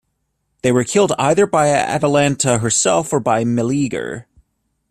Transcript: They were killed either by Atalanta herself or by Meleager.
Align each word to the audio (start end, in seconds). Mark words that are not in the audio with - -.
They 0.63 0.71
were 0.71 0.83
killed 0.83 1.13
either 1.19 1.45
by 1.45 1.69
Atalanta 1.69 2.57
herself 2.57 3.13
or 3.13 3.19
by 3.19 3.43
Meleager. 3.45 4.25